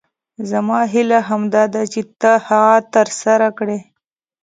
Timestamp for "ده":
1.73-1.81